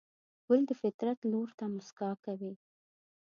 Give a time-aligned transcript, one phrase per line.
[0.47, 2.53] ګل د فطرت لور ته موسکا کوي.